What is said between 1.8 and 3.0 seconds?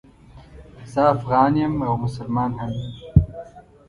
او مسلمان هم یم